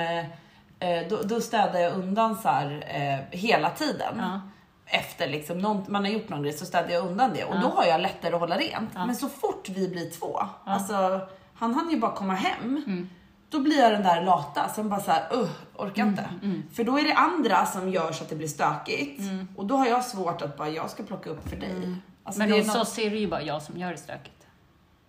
[0.81, 4.15] eh, då, då städar jag undan så här eh, hela tiden.
[4.19, 4.41] Ja.
[4.87, 7.69] Efter liksom någon, man har gjort någon grej så städar jag undan det och då
[7.69, 8.95] har jag lättare att hålla rent.
[8.95, 11.21] Men så fort vi blir två, alltså
[11.55, 12.77] han hann ju bara komma hem.
[12.87, 13.11] Mm.
[13.51, 16.09] Då blir jag den där lata som bara såhär, uh, orkar Mm,
[16.43, 16.75] inte.
[16.75, 19.21] För då är det andra som gör så att det blir stökigt.
[19.21, 19.49] Mm.
[19.57, 21.95] Och då har jag svårt att bara, jag ska plocka upp för dig.
[22.25, 24.47] Alltså, Men hos något- oss är det ju bara jag som gör det stökigt.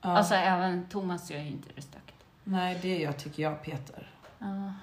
[0.02, 0.18] Ja.
[0.18, 2.24] Alltså även Thomas gör ju inte det stökigt.
[2.44, 4.10] Nej, det gör tycker jag Peter.
[4.40, 4.74] Ja.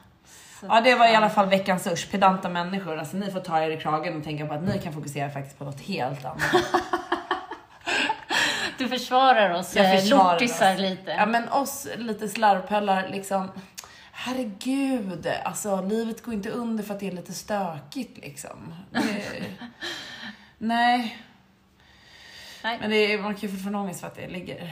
[0.61, 2.11] Så- Ja, det var i alla fall veckans usch.
[2.11, 2.99] Pedanta människor.
[2.99, 5.59] Alltså ni får ta er i kragen och tänka på att ni kan fokusera faktiskt
[5.59, 6.41] på något helt annat.
[8.79, 10.81] Du försvarar oss Jag eh, försvarar lortisar oss.
[10.81, 11.11] lite.
[11.11, 13.49] Ja men oss lite slarvpöllar liksom.
[14.13, 18.75] Herregud, alltså livet går inte under för att det är lite stökigt liksom.
[18.91, 19.01] Det...
[20.59, 21.19] Nej,
[22.65, 22.79] Nej.
[22.81, 24.71] men det är, man kan ju fortfarande ångest för att det ligger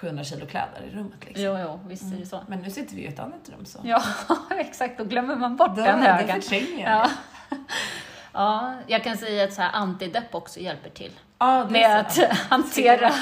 [0.00, 1.44] 700 kilo kläder i rummet liksom.
[1.44, 2.40] Jo, jo, visst är det så.
[2.48, 3.78] Men nu sitter vi i ett annat rum så.
[3.84, 4.02] Ja,
[4.50, 4.98] exakt.
[4.98, 6.42] Då glömmer man bort Då- den högen.
[6.42, 7.10] förtränger jag Ja.
[8.32, 11.12] ja, jag kan säga att så här antidepp också hjälper till.
[11.38, 12.18] Ja, det Med att
[12.50, 13.12] hantera,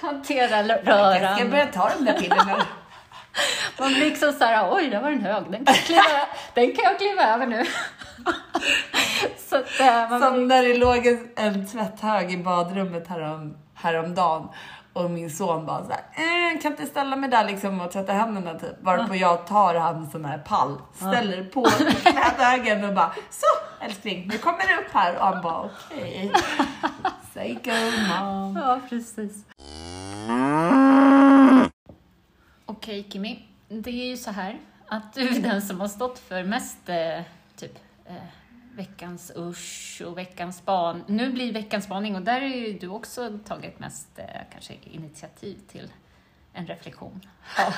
[0.00, 1.50] hantera Jag ska röran.
[1.50, 2.66] börja ta de där pillerna.
[3.78, 5.44] Man blir liksom så här, oj, där var en hög.
[5.50, 6.02] Den kan kliva,
[6.54, 7.64] den kan jag kliva över nu.
[9.66, 14.48] Så att, man Som blir, när det låg en, en tvätthög i badrummet härom, häromdagen
[14.92, 18.54] och min son bara såhär, eh, kan inte ställa mig där liksom och tvätta händerna
[18.54, 18.82] typ.
[18.82, 21.66] Varpå jag tar han sån här pall, ställer på
[22.02, 25.16] tvätthögen och bara, så älskling, nu kommer det upp här.
[25.16, 26.32] Och han bara, okej.
[27.34, 27.70] Say go
[28.08, 28.56] mom.
[28.56, 29.44] ja, precis.
[32.66, 33.48] Okej, Kimi.
[33.68, 37.22] Det är ju så här att du är den som har stått för mest eh,
[37.56, 38.14] typ eh,
[38.76, 41.04] veckans usch och veckans span.
[41.06, 45.58] Nu blir veckans spaning och där är ju du också tagit mest eh, kanske initiativ
[45.72, 45.92] till
[46.52, 47.20] en reflektion.
[47.56, 47.72] Ja,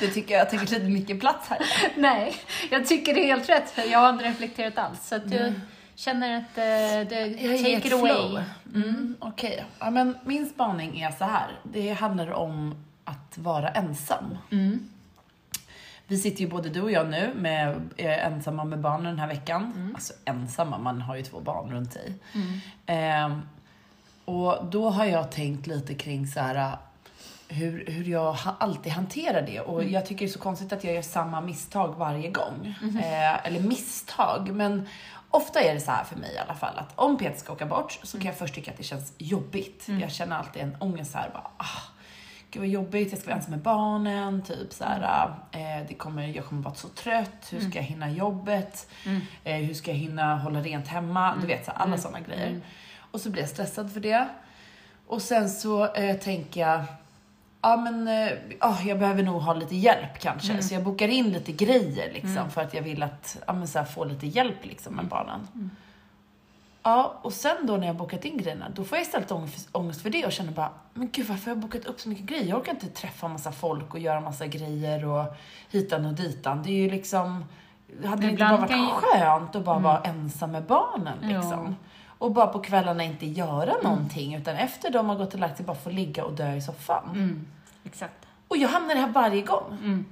[0.00, 1.58] det tycker jag, jag tänker lite mycket plats här.
[1.96, 2.34] Nej,
[2.70, 5.08] jag tycker det är helt rätt för jag har inte reflekterat alls.
[5.08, 5.52] Så att jag
[5.94, 8.12] känner att eh, i take it away.
[8.12, 8.42] flow.
[8.74, 11.58] Mm, Okej, ja, men min spaning är så här.
[11.62, 14.38] Det handlar om att vara ensam.
[14.50, 14.88] Mm.
[16.08, 19.28] Vi sitter ju både du och jag nu med eh, ensamma med barnen den här
[19.28, 19.72] veckan.
[19.76, 19.94] Mm.
[19.94, 22.14] Alltså ensamma, man har ju två barn runt sig.
[22.86, 23.42] Ehm,
[24.24, 26.76] och då har jag tänkt lite kring så här
[27.48, 29.60] hur, hur jag ha, alltid hanterar det.
[29.60, 29.92] Och Mm.
[29.92, 32.74] jag tycker det är så konstigt att jag gör samma misstag varje gång.
[32.82, 32.96] Mhm.
[32.98, 34.88] Eh, eller misstag, men
[35.30, 37.66] ofta är det så här för mig i alla fall att om Peter ska åka
[37.66, 39.88] bort så kan jag först tycka att det känns jobbigt.
[39.88, 40.00] Mm.
[40.00, 41.82] Jag känner alltid en ångest så här bara, ah,
[42.50, 46.26] Gud vad jobbigt, jag ska vara ensam med barnen, typ så här, eh, det kommer,
[46.28, 48.88] jag kommer vara så trött, hur ska jag hinna jobbet,
[49.44, 52.60] eh, hur ska jag hinna hålla rent hemma, du vet så här, alla sådana grejer.
[53.10, 54.28] Och så blir jag stressad för det.
[55.06, 56.84] Och sen så eh, tänker jag,
[57.62, 60.52] ja men eh, ah, jag behöver nog ha lite hjälp kanske.
[60.62, 63.78] Så jag bokar in lite grejer liksom för att jag vill att, ja, men, så
[63.78, 65.70] här, få lite hjälp liksom med barnen.
[66.88, 69.30] Ja, och sen då när jag bokat in grejerna, då får jag istället
[69.72, 72.24] ångest, för det och känner bara, men gud varför har jag bokat upp så mycket
[72.24, 72.44] grejer?
[72.44, 75.24] Jag orkar inte träffa massa folk och göra massa grejer och
[75.70, 76.62] hitan och ditan.
[76.62, 77.44] Det är ju liksom,
[78.04, 81.64] hade det inte bara varit ju- skönt att bara vara ensam med barnen liksom?
[81.66, 81.74] Ja.
[82.18, 85.66] Och bara på kvällarna inte göra någonting, utan efter de har gått och lagt sig
[85.66, 87.10] bara få ligga och dö i soffan.
[87.14, 87.46] Mm,
[87.84, 88.26] exakt.
[88.48, 89.78] Och jag hamnar i det här varje gång.
[89.82, 90.04] Mm.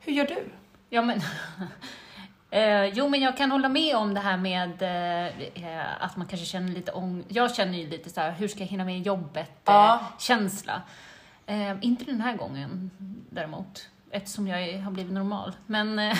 [0.00, 0.48] Hur gör du?
[0.90, 1.20] Ja, men,
[2.50, 5.26] eh, jo, men jag kan hålla med om det här med eh,
[5.64, 7.26] eh, att man kanske känner lite ångest.
[7.30, 9.50] Jag känner ju lite så här, hur ska jag hinna med jobbet?
[9.64, 9.94] Ja.
[9.94, 10.82] Eh, känsla.
[11.46, 12.90] Eh, inte den här gången
[13.30, 15.52] däremot, eftersom jag är, har blivit normal.
[15.66, 16.04] Men eh,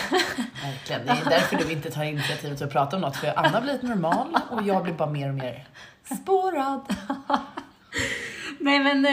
[0.63, 3.15] Verkligen, det är därför du inte tar initiativet att prata om något.
[3.15, 5.67] För Anna har blivit normal och jag blir bara mer och mer
[6.03, 6.81] spårad.
[8.59, 9.05] Nej men,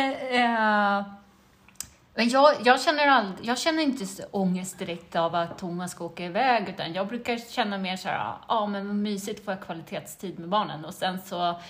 [2.15, 6.05] men jag, jag, känner all, jag känner inte så ångest direkt av att Thomas ska
[6.05, 9.63] åka iväg, utan jag brukar känna mer så här, ja men vad mysigt får jag
[9.63, 10.85] kvalitetstid med barnen.
[10.85, 11.61] Och sen så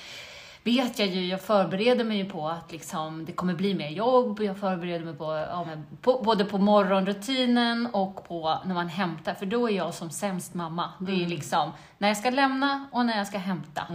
[0.62, 4.40] vet jag ju, jag förbereder mig ju på att liksom, det kommer bli mer jobb,
[4.42, 9.34] jag förbereder mig på, ja, men på, både på morgonrutinen och på när man hämtar,
[9.34, 10.90] för då är jag som sämst mamma.
[10.98, 13.86] Det är liksom när jag ska lämna och när jag ska hämta.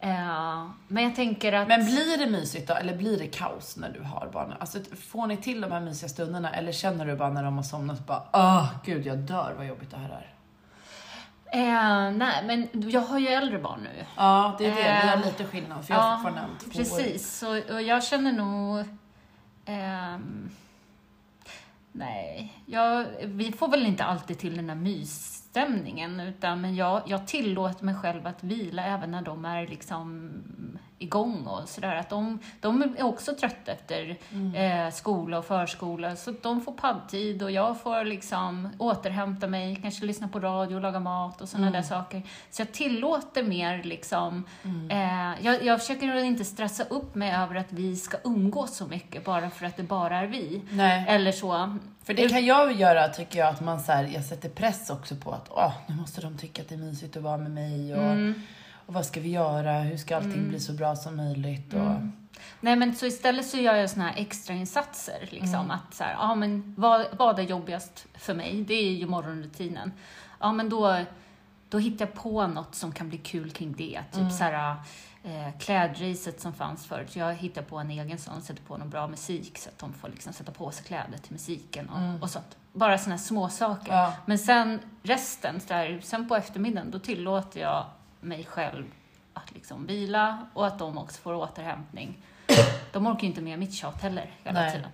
[0.00, 1.68] Eh, men jag tänker att...
[1.68, 4.56] Men blir det mysigt då, eller blir det kaos när du har barnen?
[4.60, 4.78] Alltså,
[5.10, 8.06] får ni till de här mysiga stunderna, eller känner du bara när de har somnat
[8.06, 10.34] bara, åh gud jag dör vad jobbigt det här är?
[11.52, 14.04] Eh, nej, men jag har ju äldre barn nu.
[14.16, 15.00] Ja, det är det.
[15.04, 16.72] Vi har Eh, lite skillnad för jag har fortfarande en tvååring.
[16.78, 17.38] precis.
[17.38, 18.84] Så, och jag känner nog...
[19.64, 20.50] ehm,
[21.92, 24.76] nej, jag, vi får väl inte alltid till den här
[25.66, 30.32] mysstämningen, utan, men jag, jag tillåter mig själv att vila även när de är liksom
[31.00, 31.96] igång och sådär.
[31.96, 34.54] Att de, de är också trötta efter Mm.
[34.86, 40.04] eh, skola och förskola, så de får paddtid och jag får liksom återhämta mig, kanske
[40.06, 41.80] lyssna på radio, laga mat och sådana Mm.
[41.82, 42.22] där saker.
[42.50, 44.90] Så jag tillåter mer liksom Mm.
[44.90, 49.24] Eh, jag, jag försöker inte stressa upp mig över att vi ska umgås så mycket
[49.24, 50.62] bara för att det bara är vi.
[50.70, 51.76] Nej, Eller så.
[52.08, 55.16] För det kan jag göra tycker jag att man så här, jag sätter press också
[55.16, 57.94] på att åh, nu måste de tycka att det är mysigt att vara med mig
[57.94, 58.34] och, Mm.
[58.86, 59.72] och vad ska vi göra?
[59.80, 61.74] Hur ska allting bli så bra som möjligt?
[61.74, 62.12] Och, Mm.
[62.60, 65.28] Nej men så istället så gör jag såna här extrainsatser.
[65.30, 65.70] Liksom, Mm.
[65.70, 68.64] att så här, ja men vad, vad är jobbigast för mig?
[68.68, 69.92] Det är ju morgonrutinen.
[70.40, 71.00] Ja men då,
[71.68, 74.00] då hittar jag på något som kan bli kul kring det.
[74.12, 74.30] Typ Mm.
[74.30, 74.76] så här,
[75.28, 77.16] eh, klädracet som fanns förut.
[77.16, 80.08] Jag hittar på en egen sån, sätter på någon bra musik så att de får
[80.08, 82.22] liksom sätta på sig kläder till musiken och, Mm.
[82.22, 82.56] och sånt.
[82.72, 83.92] Bara såna här små saker.
[83.92, 84.12] Ja.
[84.26, 87.84] Men sen resten, där, sen på eftermiddagen, då tillåter jag
[88.20, 88.84] mig själv
[89.34, 92.18] att liksom vila och att de också får återhämtning.
[92.92, 94.72] De orkar ju inte med mitt tjat heller hela Nej.
[94.72, 94.90] tiden.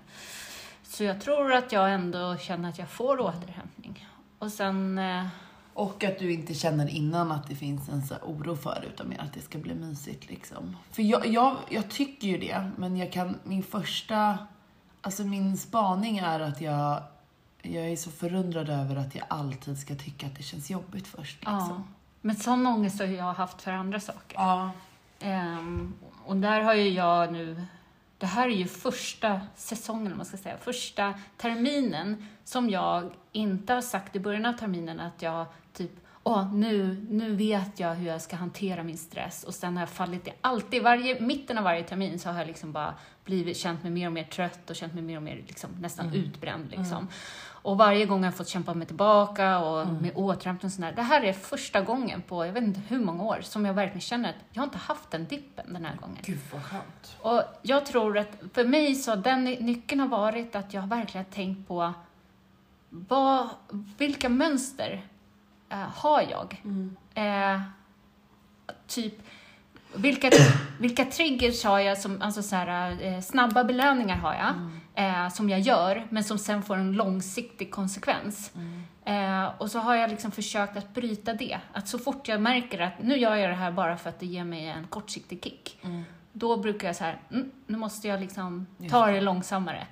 [0.82, 4.08] Så jag tror att jag ändå känner att jag får återhämtning.
[4.38, 5.26] Och sen, eh,
[5.74, 9.08] Och att du inte känner innan att det finns en så oro för det, utan
[9.08, 10.76] mer att det ska bli mysigt liksom.
[10.90, 14.38] För jag, jag, jag tycker ju det, men jag kan, min första,
[15.00, 17.02] alltså min spaning är att jag,
[17.62, 21.38] jag är så förundrad över att jag alltid ska tycka att det känns jobbigt först
[21.44, 21.58] ja.
[21.58, 21.84] liksom.
[22.20, 24.36] Men sån ångest har jag haft för andra saker.
[24.38, 24.70] Ja.
[25.20, 27.62] Ehm, och där har ju jag nu,
[28.18, 33.80] det här är ju första säsongen, man ska säga, första terminen som jag inte har
[33.80, 38.20] sagt i början av terminen att jag typ Åh, nu, nu vet jag hur jag
[38.20, 41.82] ska hantera min stress och sen har jag fallit i alltid, varje, mitten av varje
[41.82, 44.94] termin så har jag liksom bara blivit, känt mig mer och mer trött och känt
[44.94, 46.70] mig mer och mer liksom, nästan utbränd.
[46.70, 47.08] Liksom.
[47.64, 50.92] Och varje gång har jag fått kämpa mig tillbaka och med återhämtning och sådär.
[50.96, 54.00] Det här är första gången på, jag vet inte hur många år, som jag verkligen
[54.00, 56.18] känner att jag har inte haft den dippen den här gången.
[56.22, 57.16] Gud vad skönt.
[57.20, 61.24] Och jag tror att för mig så den ny- nyckeln har varit att jag verkligen
[61.24, 61.92] har tänkt på
[62.90, 63.48] vad,
[63.98, 65.04] vilka mönster
[65.74, 66.62] eh, har jag?
[67.14, 67.60] Eh,
[68.86, 69.14] typ,
[69.96, 70.30] vilka,
[70.80, 74.54] vilka triggers har jag som, alltså så här, eh, snabba belöningar har jag,
[75.04, 78.52] eh, som jag gör, men som sen får en långsiktig konsekvens.
[79.06, 81.58] Eh, och så har jag liksom försökt att bryta det.
[81.72, 84.26] Att så fort jag märker att nu gör jag det här bara för att det
[84.26, 85.78] ger mig en kortsiktig kick,
[86.32, 89.86] då brukar jag så här, mm, nu måste jag liksom ta det långsammare.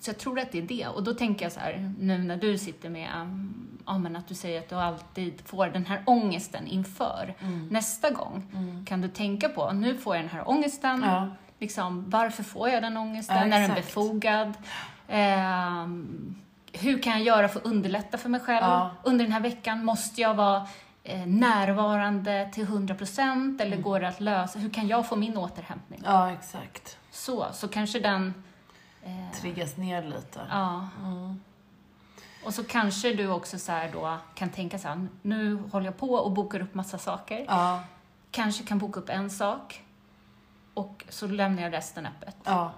[0.00, 0.86] Så jag tror att det är det.
[0.86, 4.28] Och då tänker jag så här, nu när du sitter med, um, ja men att
[4.28, 7.34] du säger att du alltid får den här ångesten inför.
[7.70, 8.42] Nästa gång
[8.86, 11.28] kan du tänka på, nu får jag den här ångesten, Ja.
[11.58, 13.50] liksom, varför får jag den ångesten?
[13.50, 14.54] Ja, är den befogad?
[15.08, 16.34] Ehm,
[16.72, 18.64] hur kan jag göra för att underlätta för mig själv?
[18.66, 18.90] Ja.
[19.02, 20.66] Under den här veckan, måste jag vara
[21.04, 24.58] eh, närvarande till 100% eller går det att lösa?
[24.58, 26.02] Hur kan jag få min återhämtning?
[26.04, 26.96] Ja, exakt.
[27.10, 28.34] Så, så kanske den...
[29.04, 30.40] Eh, Triggas ner lite.
[30.50, 30.88] ja.
[32.44, 36.10] Och så kanske du också så då kan tänka så här, nu håller jag på
[36.14, 37.44] och bokar upp massa saker.
[37.48, 37.80] Ja.
[38.30, 39.82] Kanske kan boka upp en sak
[40.74, 42.36] och så lämnar jag resten öppet.
[42.44, 42.72] Ja.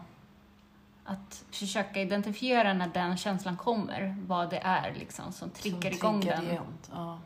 [1.05, 6.21] Att försöka identifiera när den känslan kommer, vad det är liksom som Som triggar igång
[6.21, 6.47] triggar den.
[6.55, 7.19] jämt, Ja.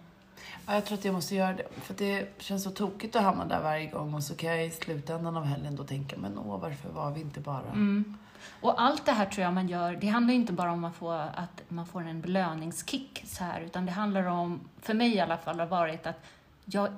[0.67, 1.69] ja, jag tror att jag måste göra det.
[1.81, 4.71] För det känns så tokigt att hamna där varje gång och så kan jag i
[4.71, 7.67] slutändan av helgen då tänka, men åh, varför var vi inte bara...
[7.73, 8.19] Mm.
[8.61, 11.11] Och allt det här tror jag man gör, det handlar inte bara om att, få,
[11.13, 15.37] att man får en belöningskick så här, utan det handlar om, för mig i alla
[15.37, 16.25] fall, har varit att
[16.65, 16.89] jag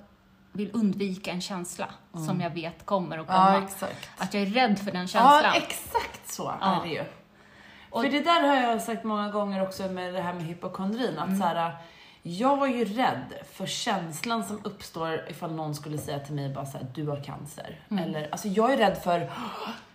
[0.52, 1.86] vill undvika en känsla
[2.26, 3.52] som jag vet kommer att komma.
[3.58, 4.08] Ja, exakt.
[4.18, 5.40] att jag är rädd för den känslan.
[5.44, 6.76] Ja, exakt så Ja.
[6.82, 7.04] är det ju.
[7.90, 11.18] Och- För det där har jag sagt många gånger också med det här med hypokondrin,
[11.18, 11.72] att så här,
[12.22, 16.66] jag var ju rädd för känslan som uppstår ifall någon skulle säga till mig bara
[16.66, 17.80] så här, du har cancer.
[17.90, 19.30] Eller, alltså jag är rädd för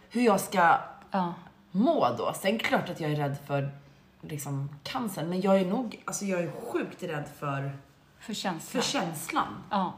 [0.09, 0.77] hur jag ska
[1.12, 1.34] ja.
[1.71, 2.34] må då.
[2.41, 3.71] Sen är det klart att jag är rädd för
[4.21, 7.71] liksom cancer, men jag är nog, alltså jag är sjukt rädd för,
[8.19, 8.82] För känslan.
[8.84, 9.63] för känslan.
[9.69, 9.93] Ja.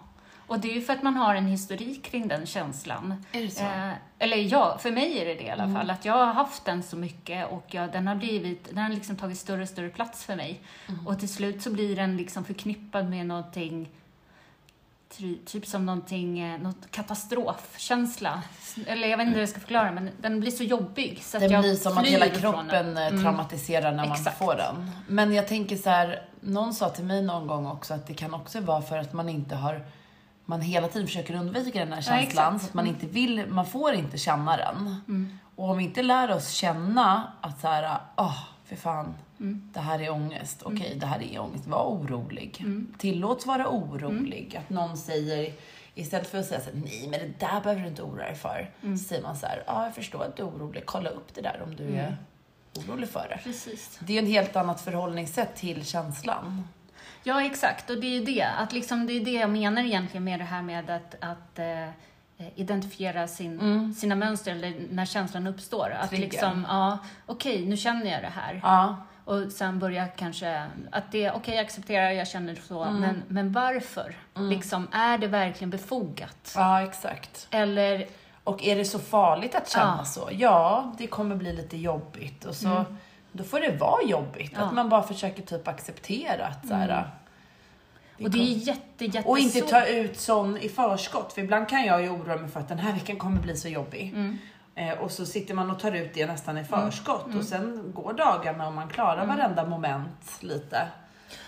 [0.47, 3.26] Och det är ju för att man har en historik kring den känslan.
[3.32, 3.63] Är det så?
[3.63, 5.89] Eh, eller ja, för mig är det det i alla fall.
[5.89, 9.15] Att jag har haft den så mycket och jag, den har blivit, den har liksom
[9.15, 10.62] tagit större och större plats för mig.
[11.06, 13.89] Och till slut så blir den liksom förknippad med någonting
[15.45, 18.41] typ som någonting, eh, något katastrofkänsla.
[18.88, 21.23] Eller jag vet inte hur jag ska förklara, men den blir så jobbig.
[21.23, 22.97] Så att Det jag blir som att hela kroppen den.
[22.97, 24.38] eh, traumatiserar när man Exakt.
[24.38, 24.91] får den.
[25.08, 28.34] Men jag tänker så här, någon sa till mig någon gång också att det kan
[28.34, 29.86] också vara för att man inte har
[30.45, 32.47] man hela tiden försöker undvika den här känslan.
[32.47, 32.60] Mm.
[32.60, 34.95] så att man inte vill, man får inte känna den.
[35.56, 38.38] Och om vi inte lär oss känna att så här, åh,
[38.75, 39.69] för fan, Mm.
[39.73, 40.63] det här är ångest.
[40.63, 41.67] Okej, det här är ångest.
[41.67, 42.57] Var orolig.
[42.59, 42.93] Mm.
[42.97, 44.55] Tillåts vara orolig.
[44.57, 45.53] Att någon säger,
[45.95, 48.36] istället för att säga så här, nej men det där behöver du inte oroa dig
[48.36, 48.71] för.
[48.83, 48.97] Mm.
[48.97, 50.83] Så säger man så här, ja jag förstår att du är orolig.
[50.86, 52.17] Kolla upp det där om du är
[52.77, 53.39] orolig för det.
[53.43, 53.99] Precis.
[54.01, 56.67] Det är en helt annat förhållningssätt till känslan.
[57.23, 57.89] Ja, exakt.
[57.89, 58.47] Och det är ju det.
[58.57, 61.89] Att liksom, det är det jag menar egentligen med det här med att, att eh,
[62.56, 65.89] identifiera sin, sina mönster eller när känslan uppstår.
[66.00, 66.24] Att Trigger.
[66.24, 68.60] liksom, ja, okej, nu känner jag det här.
[68.63, 73.52] Ja, Och sen börja kanske, att det, okej jag accepterar, jag känner så, men, men
[73.52, 74.15] varför?
[74.36, 76.54] Liksom, är det verkligen befogat?
[76.56, 77.48] ja exakt.
[77.52, 78.06] Eller,
[78.43, 80.06] Och är det så farligt att känna Ja.
[80.06, 80.30] så?
[80.32, 82.46] Ja, det kommer bli lite jobbigt.
[82.46, 82.86] Och så,
[83.32, 84.52] Då får det vara jobbigt.
[84.56, 84.62] Ja.
[84.62, 87.10] Att man bara försöker typ acceptera att så här,
[88.21, 91.34] och det är jätte, jätte Och inte ta ut sån i förskott.
[91.34, 93.67] För ibland kan jag ju oroa mig för att den här veckan kommer bli så
[93.67, 94.13] jobbig.
[94.15, 94.38] Mm.
[94.76, 97.36] Eh, och så sitter man och tar ut det nästan i förskott.
[97.36, 99.38] Och sen går dagarna och man klarar Mm.
[99.38, 100.88] varenda moment lite.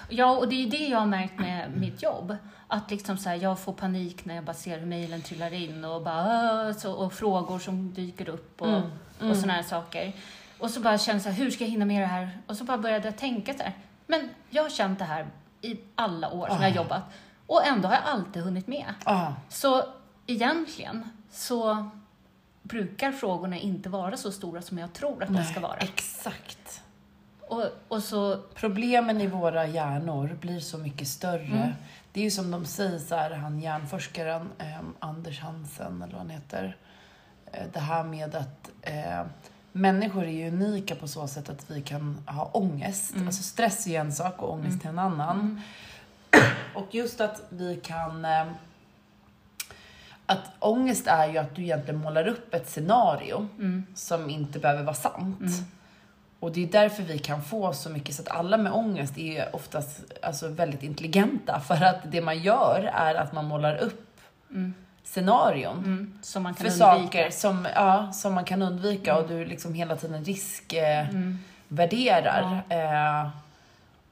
[0.10, 2.36] Ja, och det är ju det jag har märkt med mitt jobb.
[2.68, 5.86] Att liksom så här, jag får panik när jag bara ser hur mejlen trillar in
[5.86, 8.82] och, bara, så, och frågor som dyker upp och,
[9.30, 10.14] och såna här saker.
[10.60, 12.30] Och så bara känner jag så här, hur ska jag hinna med det här?
[12.48, 13.74] Och så bara började jag tänka så här,
[14.08, 15.28] men jag har känt det här
[15.66, 17.04] i alla år som jag har jobbat
[17.48, 18.94] och ändå har jag alltid hunnit med.
[19.04, 19.84] Ah, Så
[20.28, 21.90] egentligen så
[22.62, 25.78] brukar frågorna inte vara så stora som jag tror att de ska vara.
[25.78, 26.82] Exakt.
[27.48, 31.46] Och, och så, Problemen i våra hjärnor blir så mycket större.
[31.46, 31.70] Mm.
[32.12, 36.22] Det är ju som de säger så här, han hjärnforskaren eh, Anders Hansen, eller vad
[36.22, 36.78] han heter.
[37.52, 39.24] Eh, det här med att eh,
[39.76, 43.16] människor är ju unika på så sätt att vi kan ha ångest.
[43.16, 43.28] Mm.
[43.28, 45.62] Alltså stress är en sak och ångest är en annan.
[46.76, 48.26] Och just att vi kan...
[48.26, 48.46] Eh,
[50.26, 54.84] att ångest är ju att du egentligen målar upp ett scenario mm, som inte behöver
[54.84, 55.42] vara sant.
[56.40, 59.56] Och det är därför vi kan få så mycket, så att alla med ångest är
[59.56, 61.60] oftast alltså, väldigt intelligenta.
[61.68, 64.20] För att det man gör är att man målar upp
[65.06, 65.78] scenarion.
[65.78, 66.96] mm, som man kan För undvika.
[66.96, 67.06] Mm.
[67.06, 71.04] saker som, ja, som man kan undvika och du liksom hela tiden riskvärderar.
[71.12, 71.34] Eh,
[71.68, 72.64] värderar.
[73.24, 73.30] eh,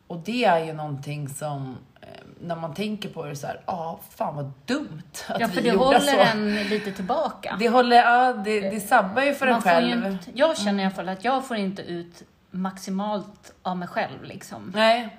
[0.07, 2.07] och det är ju någonting som, eh,
[2.41, 5.53] när man tänker på det så här, ja, ah, fan vad dumt att Ja, vi
[5.53, 6.19] för det håller så.
[6.19, 7.55] en lite tillbaka.
[7.59, 10.05] Det håller, ja, det, det sabbar ju för en Man ju själv.
[10.13, 14.23] inte, jag känner i alla fall att jag får inte ut maximalt av mig själv.
[14.23, 14.71] Liksom.
[14.75, 15.17] Nej.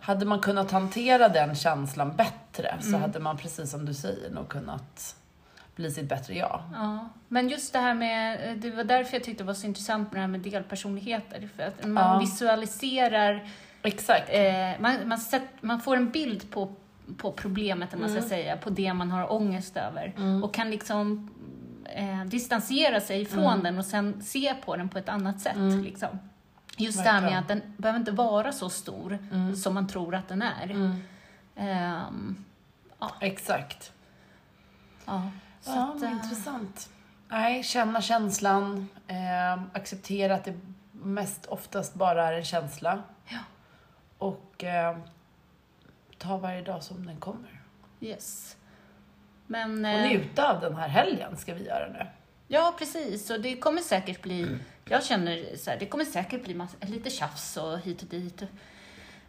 [0.00, 3.00] Hade man kunnat hantera den känslan bättre så Mm.
[3.00, 5.16] hade man precis som du säger nog kunnat
[5.76, 6.62] bli sitt bättre jag.
[6.74, 7.08] Ja.
[7.28, 10.16] Men just det här med, det var därför jag tyckte det var så intressant med
[10.16, 11.48] det här med delpersonligheter.
[11.56, 12.18] För att man Ja.
[12.18, 13.48] visualiserar,
[13.82, 14.28] Exakt.
[14.30, 16.74] eh, man, man, sätt, man får en bild på,
[17.16, 18.22] på problemet, eller man Mm.
[18.22, 20.14] ska säga, på det man har ångest över.
[20.44, 21.30] Och kan liksom
[21.84, 23.62] eh, distansera sig ifrån Mm.
[23.62, 25.56] den och sen se på den på ett annat sätt.
[25.84, 26.08] Liksom.
[26.80, 27.42] Just det här med Verkligen.
[27.42, 29.56] att den behöver inte vara så stor Mm.
[29.56, 30.70] som man tror att den är.
[30.70, 31.02] Mm.
[31.56, 32.44] Ehm,
[33.20, 33.92] Exakt.
[35.04, 36.90] ja, så Ja, att, eh, intressant.
[37.28, 38.88] Nej, känna känslan.
[39.06, 40.60] Eh, acceptera att det
[40.92, 43.02] mest oftast bara är en känsla.
[43.28, 43.38] Ja.
[44.18, 44.96] Och eh,
[46.18, 47.60] ta varje dag som den kommer.
[48.00, 48.56] Yes.
[49.46, 52.06] Men, Och eh, njuta av den här helgen ska vi göra nu.
[52.50, 53.30] Ja, precis.
[53.30, 57.10] Och det kommer säkert bli, jag känner så här, det kommer säkert bli massa, lite
[57.10, 58.42] tjafs och hit och dit.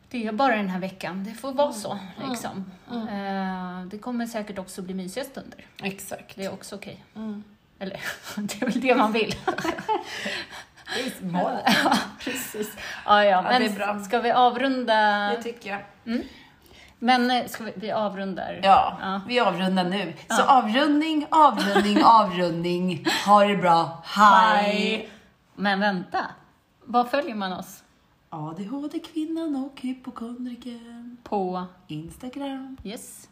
[0.09, 1.99] Det är bara den här veckan, det får vara så.
[2.29, 2.71] Liksom.
[2.91, 5.65] Eh, det kommer säkert också bli mysiga stunder.
[5.83, 6.35] Exakt.
[6.35, 7.03] Det är också okej.
[7.15, 7.43] Mm.
[7.79, 8.01] Eller,
[8.35, 9.35] det är väl det man vill.
[10.95, 12.75] Det är ja, precis.
[13.05, 13.99] Ja, ja, men det är bra.
[13.99, 15.29] ska vi avrunda?
[15.29, 15.81] Det tycker jag.
[17.03, 18.59] Men eh, ska vi, vi avrundar?
[18.63, 19.21] Ja, Ja.
[19.27, 20.13] vi avrundar nu.
[20.29, 23.05] Så avrundning, avrundning, avrundning.
[23.25, 24.01] Ha det bra.
[24.05, 25.09] Hej!
[25.55, 26.19] Men vänta,
[26.85, 27.83] var följer man oss?
[28.29, 31.17] ADHD-kvinnan och hypokondrikern.
[31.23, 32.77] På Instagram.
[32.83, 33.29] Yes.